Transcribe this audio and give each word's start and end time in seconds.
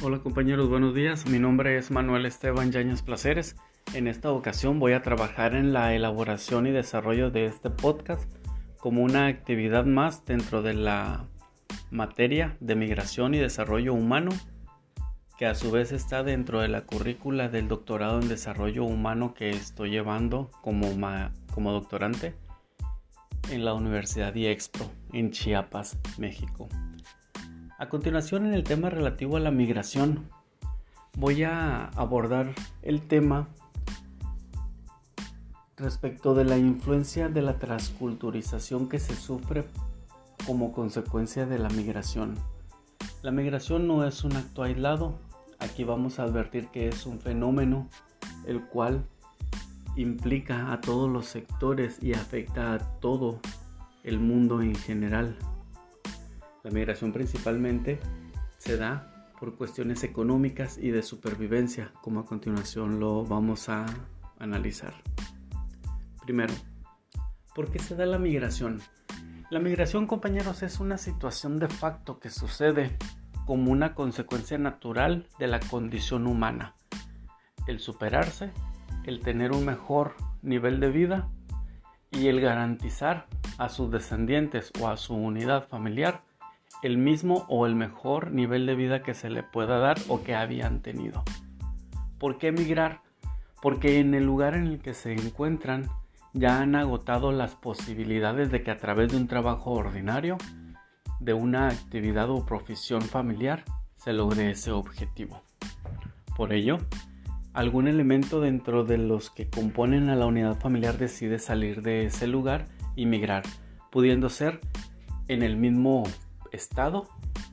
Hola 0.00 0.20
compañeros, 0.20 0.68
buenos 0.68 0.94
días. 0.94 1.26
Mi 1.26 1.40
nombre 1.40 1.76
es 1.76 1.90
Manuel 1.90 2.24
Esteban 2.24 2.70
Yañez 2.70 3.02
Placeres. 3.02 3.56
En 3.94 4.06
esta 4.06 4.30
ocasión 4.30 4.78
voy 4.78 4.92
a 4.92 5.02
trabajar 5.02 5.56
en 5.56 5.72
la 5.72 5.92
elaboración 5.92 6.68
y 6.68 6.70
desarrollo 6.70 7.32
de 7.32 7.46
este 7.46 7.68
podcast 7.68 8.30
como 8.78 9.02
una 9.02 9.26
actividad 9.26 9.86
más 9.86 10.24
dentro 10.24 10.62
de 10.62 10.74
la 10.74 11.26
materia 11.90 12.56
de 12.60 12.76
migración 12.76 13.34
y 13.34 13.38
desarrollo 13.38 13.92
humano, 13.92 14.30
que 15.36 15.46
a 15.46 15.56
su 15.56 15.72
vez 15.72 15.90
está 15.90 16.22
dentro 16.22 16.60
de 16.60 16.68
la 16.68 16.82
currícula 16.82 17.48
del 17.48 17.66
doctorado 17.66 18.20
en 18.20 18.28
desarrollo 18.28 18.84
humano 18.84 19.34
que 19.34 19.50
estoy 19.50 19.90
llevando 19.90 20.52
como, 20.62 20.86
como 21.52 21.72
doctorante 21.72 22.36
en 23.50 23.64
la 23.64 23.74
Universidad 23.74 24.32
IEXPRO 24.32 24.88
en 25.12 25.32
Chiapas, 25.32 25.98
México. 26.18 26.68
A 27.80 27.88
continuación, 27.88 28.44
en 28.44 28.54
el 28.54 28.64
tema 28.64 28.90
relativo 28.90 29.36
a 29.36 29.40
la 29.40 29.52
migración, 29.52 30.28
voy 31.16 31.44
a 31.44 31.84
abordar 31.90 32.52
el 32.82 33.02
tema 33.02 33.46
respecto 35.76 36.34
de 36.34 36.44
la 36.44 36.58
influencia 36.58 37.28
de 37.28 37.40
la 37.40 37.60
transculturización 37.60 38.88
que 38.88 38.98
se 38.98 39.14
sufre 39.14 39.64
como 40.44 40.72
consecuencia 40.72 41.46
de 41.46 41.60
la 41.60 41.68
migración. 41.68 42.34
La 43.22 43.30
migración 43.30 43.86
no 43.86 44.04
es 44.04 44.24
un 44.24 44.34
acto 44.34 44.64
aislado, 44.64 45.20
aquí 45.60 45.84
vamos 45.84 46.18
a 46.18 46.24
advertir 46.24 46.66
que 46.70 46.88
es 46.88 47.06
un 47.06 47.20
fenómeno 47.20 47.88
el 48.44 48.60
cual 48.66 49.04
implica 49.94 50.72
a 50.72 50.80
todos 50.80 51.08
los 51.08 51.26
sectores 51.26 52.02
y 52.02 52.12
afecta 52.14 52.74
a 52.74 52.78
todo 52.98 53.38
el 54.02 54.18
mundo 54.18 54.62
en 54.62 54.74
general. 54.74 55.38
La 56.68 56.74
migración 56.74 57.14
principalmente 57.14 57.98
se 58.58 58.76
da 58.76 59.32
por 59.40 59.56
cuestiones 59.56 60.04
económicas 60.04 60.76
y 60.76 60.90
de 60.90 61.02
supervivencia, 61.02 61.94
como 62.02 62.20
a 62.20 62.26
continuación 62.26 63.00
lo 63.00 63.24
vamos 63.24 63.70
a 63.70 63.86
analizar. 64.38 64.92
Primero, 66.26 66.52
¿por 67.54 67.70
qué 67.70 67.78
se 67.78 67.96
da 67.96 68.04
la 68.04 68.18
migración? 68.18 68.82
La 69.48 69.60
migración, 69.60 70.06
compañeros, 70.06 70.62
es 70.62 70.78
una 70.78 70.98
situación 70.98 71.58
de 71.58 71.68
facto 71.68 72.20
que 72.20 72.28
sucede 72.28 72.98
como 73.46 73.72
una 73.72 73.94
consecuencia 73.94 74.58
natural 74.58 75.26
de 75.38 75.46
la 75.46 75.60
condición 75.60 76.26
humana. 76.26 76.74
El 77.66 77.80
superarse, 77.80 78.52
el 79.04 79.20
tener 79.20 79.52
un 79.52 79.64
mejor 79.64 80.16
nivel 80.42 80.80
de 80.80 80.90
vida 80.90 81.30
y 82.10 82.26
el 82.26 82.42
garantizar 82.42 83.26
a 83.56 83.70
sus 83.70 83.90
descendientes 83.90 84.70
o 84.78 84.88
a 84.88 84.98
su 84.98 85.14
unidad 85.14 85.66
familiar 85.66 86.27
el 86.82 86.98
mismo 86.98 87.44
o 87.48 87.66
el 87.66 87.74
mejor 87.74 88.30
nivel 88.30 88.66
de 88.66 88.74
vida 88.74 89.02
que 89.02 89.14
se 89.14 89.30
le 89.30 89.42
pueda 89.42 89.78
dar 89.78 89.98
o 90.08 90.22
que 90.22 90.34
habían 90.34 90.80
tenido. 90.80 91.22
¿Por 92.18 92.38
qué 92.38 92.48
emigrar? 92.48 93.00
Porque 93.60 93.98
en 93.98 94.14
el 94.14 94.24
lugar 94.24 94.54
en 94.54 94.66
el 94.66 94.80
que 94.80 94.94
se 94.94 95.12
encuentran 95.12 95.88
ya 96.32 96.60
han 96.60 96.74
agotado 96.74 97.32
las 97.32 97.54
posibilidades 97.54 98.50
de 98.50 98.62
que 98.62 98.70
a 98.70 98.78
través 98.78 99.10
de 99.10 99.16
un 99.16 99.26
trabajo 99.26 99.72
ordinario, 99.72 100.36
de 101.20 101.32
una 101.32 101.68
actividad 101.68 102.30
o 102.30 102.46
profesión 102.46 103.02
familiar, 103.02 103.64
se 103.96 104.12
logre 104.12 104.50
ese 104.50 104.70
objetivo. 104.70 105.42
Por 106.36 106.52
ello, 106.52 106.78
algún 107.52 107.88
elemento 107.88 108.40
dentro 108.40 108.84
de 108.84 108.98
los 108.98 109.30
que 109.30 109.48
componen 109.48 110.10
a 110.10 110.16
la 110.16 110.26
unidad 110.26 110.60
familiar 110.60 110.96
decide 110.98 111.40
salir 111.40 111.82
de 111.82 112.06
ese 112.06 112.28
lugar 112.28 112.66
y 112.94 113.06
migrar, 113.06 113.42
pudiendo 113.90 114.28
ser 114.28 114.60
en 115.26 115.42
el 115.42 115.56
mismo 115.56 116.04
estado, 116.52 117.08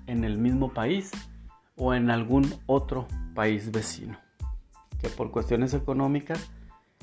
en 0.07 0.23
el 0.23 0.37
mismo 0.37 0.73
país 0.73 1.11
o 1.75 1.93
en 1.93 2.09
algún 2.09 2.53
otro 2.65 3.07
país 3.33 3.71
vecino, 3.71 4.17
que 4.99 5.09
por 5.09 5.31
cuestiones 5.31 5.73
económicas 5.73 6.49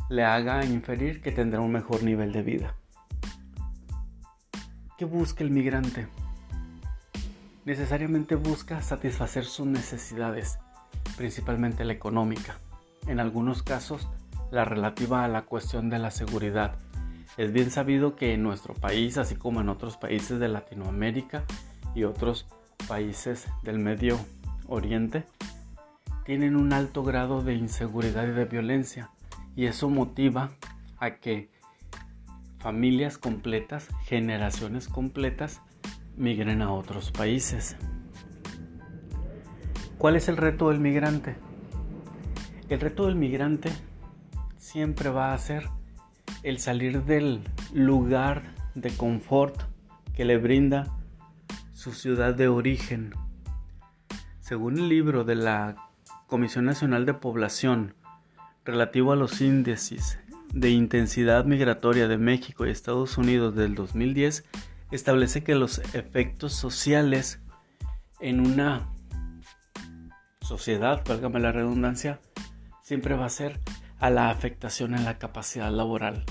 le 0.08 0.24
haga 0.24 0.64
inferir 0.64 1.22
que 1.22 1.32
tendrá 1.32 1.60
un 1.60 1.72
mejor 1.72 2.02
nivel 2.02 2.32
de 2.32 2.42
vida. 2.42 2.74
¿Qué 4.98 5.04
busca 5.04 5.42
el 5.42 5.50
migrante? 5.50 6.06
Necesariamente 7.64 8.34
busca 8.34 8.82
satisfacer 8.82 9.44
sus 9.44 9.66
necesidades, 9.66 10.58
principalmente 11.16 11.84
la 11.84 11.92
económica, 11.92 12.58
en 13.06 13.20
algunos 13.20 13.62
casos 13.62 14.08
la 14.50 14.64
relativa 14.64 15.24
a 15.24 15.28
la 15.28 15.42
cuestión 15.42 15.88
de 15.90 15.98
la 15.98 16.10
seguridad. 16.10 16.76
Es 17.36 17.52
bien 17.52 17.70
sabido 17.70 18.16
que 18.16 18.34
en 18.34 18.42
nuestro 18.42 18.74
país, 18.74 19.16
así 19.16 19.34
como 19.34 19.60
en 19.60 19.70
otros 19.70 19.96
países 19.96 20.38
de 20.38 20.48
Latinoamérica, 20.48 21.44
y 21.94 22.04
otros 22.04 22.46
países 22.88 23.46
del 23.62 23.78
Medio 23.78 24.18
Oriente 24.66 25.24
tienen 26.24 26.56
un 26.56 26.72
alto 26.72 27.02
grado 27.02 27.42
de 27.42 27.54
inseguridad 27.54 28.26
y 28.26 28.32
de 28.32 28.44
violencia 28.44 29.10
y 29.56 29.66
eso 29.66 29.88
motiva 29.90 30.50
a 30.98 31.16
que 31.16 31.50
familias 32.58 33.18
completas, 33.18 33.88
generaciones 34.04 34.88
completas 34.88 35.60
migren 36.16 36.62
a 36.62 36.72
otros 36.72 37.10
países. 37.10 37.76
¿Cuál 39.98 40.16
es 40.16 40.28
el 40.28 40.36
reto 40.36 40.68
del 40.68 40.80
migrante? 40.80 41.36
El 42.68 42.80
reto 42.80 43.06
del 43.06 43.16
migrante 43.16 43.70
siempre 44.58 45.10
va 45.10 45.34
a 45.34 45.38
ser 45.38 45.68
el 46.42 46.58
salir 46.58 47.04
del 47.04 47.42
lugar 47.72 48.54
de 48.74 48.90
confort 48.96 49.60
que 50.14 50.24
le 50.24 50.38
brinda 50.38 50.92
su 51.82 51.90
ciudad 51.90 52.32
de 52.32 52.46
origen. 52.46 53.12
Según 54.38 54.78
el 54.78 54.88
libro 54.88 55.24
de 55.24 55.34
la 55.34 55.90
Comisión 56.28 56.64
Nacional 56.64 57.06
de 57.06 57.14
Población 57.14 57.96
relativo 58.64 59.10
a 59.10 59.16
los 59.16 59.40
índices 59.40 60.20
de 60.54 60.70
intensidad 60.70 61.44
migratoria 61.44 62.06
de 62.06 62.18
México 62.18 62.64
y 62.64 62.70
Estados 62.70 63.18
Unidos 63.18 63.56
del 63.56 63.74
2010, 63.74 64.44
establece 64.92 65.42
que 65.42 65.56
los 65.56 65.80
efectos 65.92 66.52
sociales 66.52 67.40
en 68.20 68.38
una 68.38 68.88
sociedad, 70.40 71.02
válgame 71.04 71.40
la 71.40 71.50
redundancia, 71.50 72.20
siempre 72.82 73.16
va 73.16 73.24
a 73.24 73.28
ser 73.28 73.58
a 73.98 74.08
la 74.08 74.30
afectación 74.30 74.94
en 74.94 75.04
la 75.04 75.18
capacidad 75.18 75.72
laboral. 75.72 76.24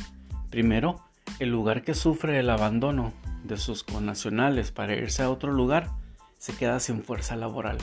Primero, 0.49 1.03
el 1.41 1.49
lugar 1.49 1.81
que 1.81 1.95
sufre 1.95 2.37
el 2.37 2.51
abandono 2.51 3.13
de 3.43 3.57
sus 3.57 3.83
connacionales 3.83 4.71
para 4.71 4.95
irse 4.95 5.23
a 5.23 5.31
otro 5.31 5.51
lugar, 5.51 5.89
se 6.37 6.53
queda 6.53 6.79
sin 6.79 7.01
fuerza 7.01 7.35
laboral. 7.35 7.79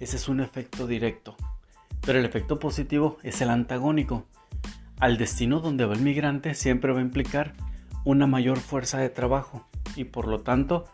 Ese 0.00 0.16
es 0.16 0.26
un 0.26 0.40
efecto 0.40 0.86
directo. 0.86 1.36
Pero 2.00 2.18
el 2.18 2.24
efecto 2.24 2.58
positivo 2.58 3.18
es 3.22 3.42
el 3.42 3.50
antagónico. 3.50 4.24
Al 5.00 5.18
destino 5.18 5.60
donde 5.60 5.84
va 5.84 5.92
el 5.92 6.00
migrante 6.00 6.54
siempre 6.54 6.94
va 6.94 7.00
a 7.00 7.02
implicar 7.02 7.52
una 8.06 8.26
mayor 8.26 8.56
fuerza 8.56 8.96
de 8.96 9.10
trabajo 9.10 9.66
y 9.96 10.04
por 10.04 10.26
lo 10.26 10.40
tanto 10.40 10.86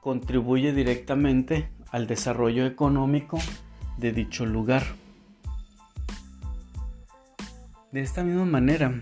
contribuye 0.00 0.72
directamente 0.72 1.68
al 1.90 2.06
desarrollo 2.06 2.64
económico 2.64 3.38
de 3.98 4.12
dicho 4.12 4.46
lugar. 4.46 4.82
De 7.92 8.00
esta 8.00 8.24
misma 8.24 8.46
manera, 8.46 8.98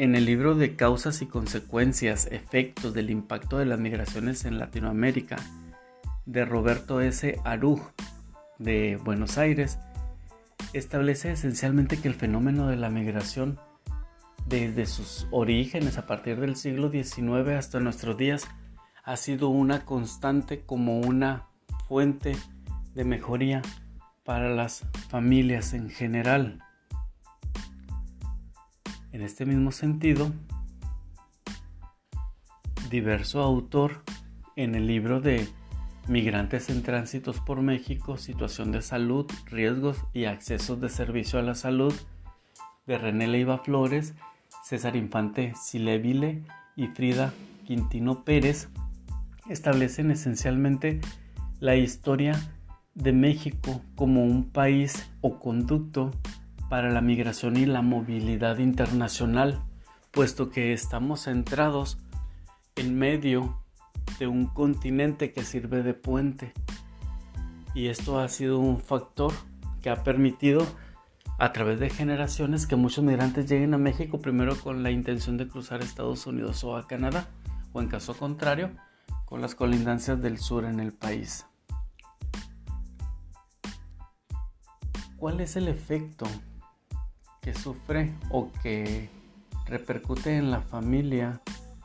en 0.00 0.14
el 0.14 0.24
libro 0.24 0.54
de 0.54 0.76
Causas 0.76 1.20
y 1.20 1.26
Consecuencias, 1.26 2.26
Efectos 2.32 2.94
del 2.94 3.10
Impacto 3.10 3.58
de 3.58 3.66
las 3.66 3.78
Migraciones 3.78 4.46
en 4.46 4.58
Latinoamérica, 4.58 5.36
de 6.24 6.46
Roberto 6.46 7.02
S. 7.02 7.38
Aruj, 7.44 7.82
de 8.58 8.96
Buenos 8.96 9.36
Aires, 9.36 9.78
establece 10.72 11.32
esencialmente 11.32 11.98
que 11.98 12.08
el 12.08 12.14
fenómeno 12.14 12.68
de 12.68 12.76
la 12.76 12.88
migración 12.88 13.60
desde 14.46 14.86
sus 14.86 15.26
orígenes 15.32 15.98
a 15.98 16.06
partir 16.06 16.40
del 16.40 16.56
siglo 16.56 16.90
XIX 16.90 17.50
hasta 17.58 17.78
nuestros 17.78 18.16
días 18.16 18.48
ha 19.04 19.18
sido 19.18 19.50
una 19.50 19.84
constante 19.84 20.62
como 20.64 20.98
una 20.98 21.44
fuente 21.88 22.32
de 22.94 23.04
mejoría 23.04 23.60
para 24.24 24.48
las 24.48 24.82
familias 25.10 25.74
en 25.74 25.90
general. 25.90 26.62
En 29.20 29.26
este 29.26 29.44
mismo 29.44 29.70
sentido, 29.70 30.32
diverso 32.88 33.42
autor 33.42 34.02
en 34.56 34.74
el 34.74 34.86
libro 34.86 35.20
de 35.20 35.46
Migrantes 36.08 36.70
en 36.70 36.82
Tránsitos 36.82 37.38
por 37.38 37.60
México, 37.60 38.16
Situación 38.16 38.72
de 38.72 38.80
Salud, 38.80 39.30
Riesgos 39.44 39.98
y 40.14 40.24
Accesos 40.24 40.80
de 40.80 40.88
Servicio 40.88 41.38
a 41.38 41.42
la 41.42 41.54
Salud, 41.54 41.92
de 42.86 42.96
René 42.96 43.28
Leiva 43.28 43.58
Flores, 43.58 44.14
César 44.64 44.96
Infante 44.96 45.52
Silevile 45.54 46.42
y 46.74 46.86
Frida 46.86 47.34
Quintino 47.66 48.24
Pérez, 48.24 48.70
establecen 49.50 50.10
esencialmente 50.12 50.98
la 51.58 51.76
historia 51.76 52.40
de 52.94 53.12
México 53.12 53.82
como 53.96 54.24
un 54.24 54.48
país 54.48 55.10
o 55.20 55.38
conducto 55.38 56.10
para 56.70 56.88
la 56.88 57.00
migración 57.00 57.56
y 57.56 57.66
la 57.66 57.82
movilidad 57.82 58.58
internacional, 58.58 59.60
puesto 60.12 60.50
que 60.50 60.72
estamos 60.72 61.24
centrados 61.24 61.98
en 62.76 62.96
medio 62.96 63.60
de 64.20 64.28
un 64.28 64.46
continente 64.46 65.32
que 65.32 65.42
sirve 65.42 65.82
de 65.82 65.94
puente 65.94 66.52
Y 67.74 67.88
esto 67.88 68.20
ha 68.20 68.28
sido 68.28 68.60
un 68.60 68.80
factor 68.80 69.32
que 69.82 69.90
ha 69.90 70.04
permitido 70.04 70.64
a 71.38 71.52
través 71.52 71.80
de 71.80 71.90
generaciones 71.90 72.68
que 72.68 72.76
muchos 72.76 73.02
migrantes 73.02 73.48
lleguen 73.50 73.74
a 73.74 73.78
México 73.78 74.20
primero 74.20 74.56
con 74.56 74.84
la 74.84 74.92
intención 74.92 75.36
de 75.38 75.48
cruzar 75.48 75.82
Estados 75.82 76.24
Unidos 76.26 76.62
o 76.62 76.76
a 76.76 76.86
Canadá, 76.86 77.26
o 77.72 77.80
en 77.80 77.88
caso 77.88 78.16
contrario, 78.16 78.70
con 79.24 79.40
las 79.40 79.56
colindancias 79.56 80.22
del 80.22 80.38
sur 80.38 80.64
en 80.64 80.78
el 80.78 80.92
país. 80.92 81.46
¿Cuál 85.16 85.40
es 85.40 85.56
el 85.56 85.66
efecto 85.66 86.26
que 87.40 87.54
sufre 87.54 88.12
o 88.30 88.50
que 88.62 89.08
repercute 89.66 90.36
en 90.36 90.50
la 90.50 90.60
familia 90.60 91.40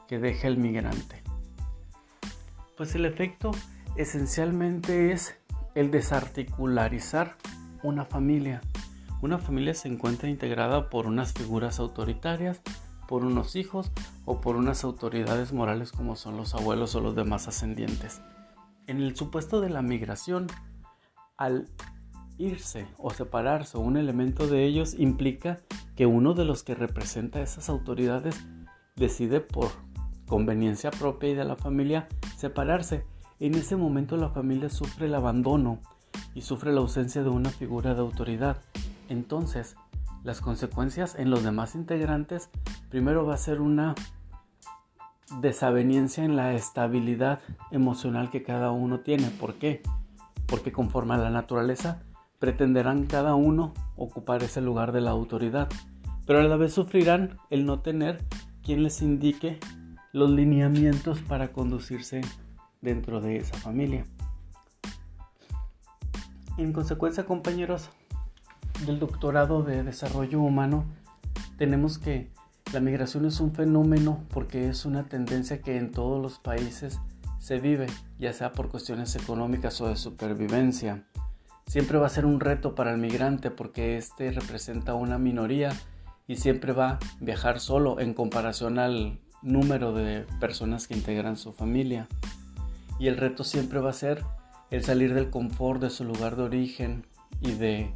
que 0.07 0.19
deja 0.19 0.47
el 0.47 0.57
migrante? 0.57 1.23
Pues 2.77 2.95
el 2.95 3.05
efecto 3.05 3.51
esencialmente 3.95 5.11
es 5.11 5.37
el 5.75 5.91
desarticularizar 5.91 7.37
una 7.83 8.05
familia. 8.05 8.61
Una 9.21 9.37
familia 9.37 9.73
se 9.73 9.87
encuentra 9.87 10.29
integrada 10.29 10.89
por 10.89 11.07
unas 11.07 11.33
figuras 11.33 11.79
autoritarias, 11.79 12.61
por 13.07 13.23
unos 13.23 13.55
hijos 13.55 13.91
o 14.25 14.41
por 14.41 14.55
unas 14.55 14.83
autoridades 14.83 15.53
morales 15.53 15.91
como 15.91 16.15
son 16.15 16.37
los 16.37 16.55
abuelos 16.55 16.95
o 16.95 17.01
los 17.01 17.15
demás 17.15 17.47
ascendientes. 17.47 18.21
En 18.87 19.01
el 19.01 19.15
supuesto 19.15 19.61
de 19.61 19.69
la 19.69 19.81
migración, 19.81 20.47
al 21.37 21.69
irse 22.37 22.87
o 22.97 23.11
separarse 23.11 23.77
un 23.77 23.97
elemento 23.97 24.47
de 24.47 24.65
ellos 24.65 24.93
implica 24.97 25.59
que 25.95 26.05
uno 26.05 26.33
de 26.33 26.45
los 26.45 26.63
que 26.63 26.75
representa 26.75 27.41
esas 27.41 27.69
autoridades 27.69 28.45
decide 28.95 29.41
por 29.41 29.69
conveniencia 30.27 30.91
propia 30.91 31.29
y 31.29 31.35
de 31.35 31.45
la 31.45 31.55
familia 31.55 32.07
separarse. 32.37 33.05
En 33.39 33.55
ese 33.55 33.75
momento 33.75 34.17
la 34.17 34.29
familia 34.29 34.69
sufre 34.69 35.07
el 35.07 35.15
abandono 35.15 35.79
y 36.33 36.41
sufre 36.41 36.73
la 36.73 36.81
ausencia 36.81 37.23
de 37.23 37.29
una 37.29 37.49
figura 37.49 37.93
de 37.93 38.01
autoridad. 38.01 38.57
Entonces, 39.09 39.75
las 40.23 40.41
consecuencias 40.41 41.15
en 41.15 41.29
los 41.29 41.43
demás 41.43 41.75
integrantes 41.75 42.49
primero 42.89 43.25
va 43.25 43.35
a 43.35 43.37
ser 43.37 43.61
una 43.61 43.95
desaveniencia 45.39 46.23
en 46.23 46.35
la 46.35 46.53
estabilidad 46.53 47.39
emocional 47.71 48.29
que 48.29 48.43
cada 48.43 48.71
uno 48.71 49.01
tiene. 49.01 49.29
¿Por 49.29 49.55
qué? 49.55 49.81
Porque 50.47 50.71
conforme 50.71 51.15
a 51.15 51.17
la 51.17 51.29
naturaleza 51.29 52.03
pretenderán 52.45 53.07
cada 53.07 53.33
uno 53.33 53.73
ocupar 53.95 54.43
ese 54.43 54.61
lugar 54.61 54.91
de 54.91 55.01
la 55.01 55.09
autoridad, 55.09 55.67
pero 56.27 56.41
a 56.41 56.43
la 56.43 56.57
vez 56.57 56.73
sufrirán 56.73 57.39
el 57.49 57.65
no 57.65 57.79
tener 57.79 58.23
quien 58.61 58.83
les 58.83 59.01
indique 59.01 59.57
los 60.13 60.29
lineamientos 60.29 61.21
para 61.21 61.51
conducirse 61.51 62.21
dentro 62.81 63.19
de 63.19 63.37
esa 63.37 63.57
familia. 63.57 64.05
En 66.59 66.71
consecuencia, 66.71 67.25
compañeros 67.25 67.89
del 68.85 68.99
doctorado 68.99 69.63
de 69.63 69.81
desarrollo 69.81 70.39
humano, 70.39 70.85
tenemos 71.57 71.97
que 71.97 72.29
la 72.73 72.79
migración 72.79 73.25
es 73.25 73.39
un 73.39 73.55
fenómeno 73.55 74.23
porque 74.29 74.69
es 74.69 74.85
una 74.85 75.05
tendencia 75.05 75.63
que 75.63 75.77
en 75.77 75.89
todos 75.89 76.21
los 76.21 76.37
países 76.37 76.99
se 77.39 77.59
vive, 77.59 77.87
ya 78.19 78.33
sea 78.33 78.51
por 78.51 78.69
cuestiones 78.69 79.15
económicas 79.15 79.81
o 79.81 79.87
de 79.87 79.95
supervivencia. 79.95 81.07
Siempre 81.65 81.97
va 81.97 82.07
a 82.07 82.09
ser 82.09 82.25
un 82.25 82.39
reto 82.39 82.75
para 82.75 82.91
el 82.91 82.97
migrante 82.97 83.51
porque 83.51 83.97
este 83.97 84.31
representa 84.31 84.93
una 84.93 85.17
minoría 85.17 85.73
y 86.27 86.37
siempre 86.37 86.73
va 86.73 86.91
a 86.91 86.99
viajar 87.19 87.59
solo 87.59 87.99
en 87.99 88.13
comparación 88.13 88.79
al 88.79 89.19
número 89.41 89.93
de 89.93 90.25
personas 90.39 90.87
que 90.87 90.95
integran 90.95 91.37
su 91.37 91.53
familia. 91.53 92.07
Y 92.99 93.07
el 93.07 93.17
reto 93.17 93.43
siempre 93.43 93.79
va 93.79 93.89
a 93.89 93.93
ser 93.93 94.23
el 94.71 94.83
salir 94.83 95.13
del 95.13 95.29
confort 95.29 95.81
de 95.81 95.89
su 95.89 96.03
lugar 96.03 96.35
de 96.35 96.43
origen 96.43 97.05
y 97.41 97.51
de 97.51 97.93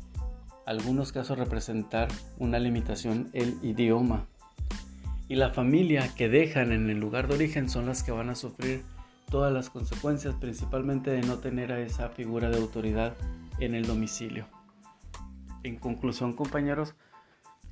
algunos 0.66 1.12
casos 1.12 1.38
representar 1.38 2.10
una 2.38 2.60
limitación 2.60 3.30
el 3.34 3.58
idioma. 3.64 4.28
Y 5.28 5.36
la 5.36 5.52
familia 5.52 6.10
que 6.16 6.28
dejan 6.28 6.72
en 6.72 6.90
el 6.90 7.00
lugar 7.00 7.28
de 7.28 7.36
origen 7.36 7.70
son 7.70 7.86
las 7.86 8.04
que 8.04 8.12
van 8.12 8.30
a 8.30 8.36
sufrir 8.36 8.84
todas 9.30 9.54
las 9.54 9.70
consecuencias, 9.70 10.36
principalmente 10.36 11.12
de 11.12 11.22
no 11.22 11.38
tener 11.38 11.72
a 11.72 11.80
esa 11.80 12.10
figura 12.10 12.50
de 12.50 12.58
autoridad 12.58 13.16
en 13.60 13.76
el 13.76 13.86
domicilio. 13.86 14.48
En 15.64 15.78
conclusión, 15.78 16.34
compañeros, 16.34 16.96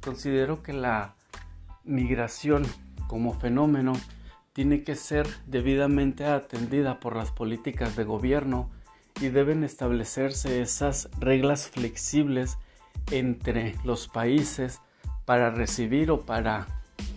considero 0.01 0.61
que 0.61 0.73
la 0.73 1.15
migración 1.83 2.65
como 3.07 3.33
fenómeno 3.33 3.93
tiene 4.53 4.83
que 4.83 4.95
ser 4.95 5.27
debidamente 5.45 6.25
atendida 6.25 6.99
por 6.99 7.15
las 7.15 7.31
políticas 7.31 7.95
de 7.95 8.03
gobierno 8.03 8.69
y 9.21 9.29
deben 9.29 9.63
establecerse 9.63 10.61
esas 10.61 11.09
reglas 11.19 11.69
flexibles 11.69 12.57
entre 13.11 13.75
los 13.83 14.07
países 14.07 14.81
para 15.25 15.49
recibir 15.49 16.11
o 16.11 16.21
para 16.21 16.67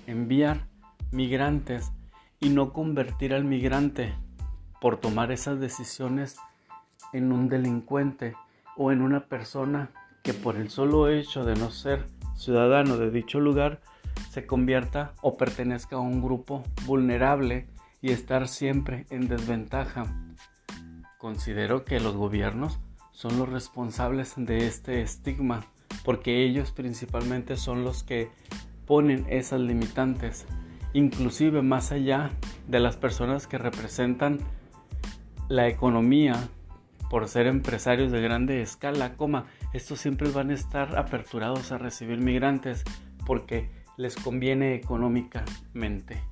enviar 0.07 0.67
migrantes 1.11 1.93
y 2.39 2.51
no 2.51 2.73
convertir 2.73 3.35
al 3.35 3.45
migrante 3.45 4.15
por 4.81 4.99
tomar 4.99 5.33
esas 5.33 5.61
decisiones 5.61 6.37
en 7.13 7.33
un 7.33 7.49
delincuente 7.49 8.35
o 8.77 8.93
en 8.93 9.03
una 9.03 9.27
persona 9.27 9.91
que 10.23 10.35
por 10.35 10.57
el 10.57 10.71
solo 10.71 11.09
hecho 11.09 11.45
de 11.45 11.55
no 11.55 11.71
ser 11.71 12.07
ciudadano 12.37 12.97
de 12.97 13.11
dicho 13.11 13.41
lugar 13.41 13.81
se 14.31 14.47
convierta 14.47 15.13
o 15.23 15.37
pertenezca 15.37 15.97
a 15.97 16.01
un 16.01 16.23
grupo 16.23 16.63
vulnerable 16.87 17.67
y 18.03 18.13
estar 18.13 18.49
siempre 18.49 19.07
en 19.11 19.29
desventaja. 19.29 20.07
Considero 21.19 21.85
que 21.85 22.01
los 22.01 22.17
gobiernos 22.17 22.81
son 23.13 23.39
los 23.39 23.49
responsables 23.49 24.35
de 24.37 24.67
este 24.67 25.03
estigma 25.03 25.67
porque 26.05 26.45
ellos 26.45 26.73
principalmente 26.73 27.57
son 27.57 27.85
los 27.85 28.03
que 28.03 28.31
ponen 28.87 29.27
esas 29.29 29.61
limitantes, 29.61 30.47
inclusive 30.93 31.63
más 31.63 31.93
allá 31.93 32.31
de 32.67 32.81
las 32.81 32.97
personas 32.97 33.47
que 33.47 33.59
representan 33.59 34.39
la 35.49 35.69
economía 35.69 36.49
por 37.11 37.29
ser 37.29 37.49
empresarios 37.49 38.13
de 38.13 38.23
grande 38.23 38.63
escala, 38.63 39.17
coma, 39.17 39.47
estos 39.75 40.01
siempre 40.01 40.31
van 40.31 40.51
a 40.51 40.55
estar 40.55 40.97
aperturados 40.97 41.73
a 41.73 41.79
recibir 41.79 42.21
migrantes 42.21 42.85
porque 43.27 43.69
les 43.97 44.15
conviene 44.15 44.77
económicamente. 44.77 46.23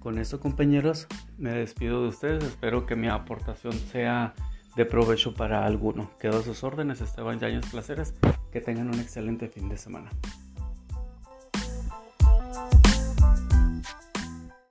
Con 0.00 0.18
eso 0.18 0.40
compañeros, 0.40 1.06
me 1.38 1.52
despido 1.52 2.02
de 2.02 2.08
ustedes, 2.08 2.42
espero 2.42 2.84
que 2.84 2.96
mi 2.96 3.08
aportación 3.08 3.72
sea 3.72 4.34
de 4.74 4.84
provecho 4.84 5.32
para 5.32 5.64
alguno. 5.64 6.10
Quedo 6.18 6.40
a 6.40 6.42
sus 6.42 6.64
órdenes, 6.64 7.00
Esteban 7.00 7.38
Yañez 7.38 7.70
Placeres, 7.70 8.14
que 8.50 8.60
tengan 8.60 8.88
un 8.88 8.98
excelente 8.98 9.48
fin 9.48 9.68
de 9.68 9.78
semana. 9.78 10.10